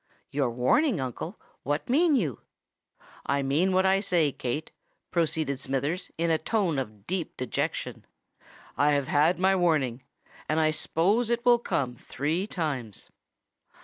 [0.31, 1.39] "Your warning, uncle!
[1.61, 2.39] What mean you?"
[3.23, 4.71] "I mean what I say, Kate,"
[5.11, 8.05] proceeded Smithers, in a tone of deep dejection:
[8.75, 10.01] "I have had my warning;
[10.49, 13.11] and I s'pose it will come three times."